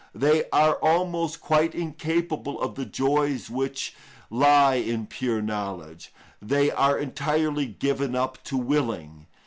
They 0.15 0.45
are 0.51 0.77
almost 0.81 1.41
quite 1.41 1.75
incapable 1.75 2.59
of 2.59 2.73
the 2.73 2.87
joys 2.87 3.51
which 3.51 3.93
lie 4.31 4.73
in 4.73 5.05
pure 5.05 5.43
knowledge. 5.43 6.11
They 6.41 6.71
are 6.71 6.97
entirely 6.97 7.67
given 7.67 8.15
up 8.15 8.43
to 8.45 8.57
willing. 8.57 9.27